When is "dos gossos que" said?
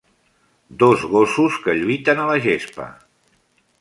0.83-1.77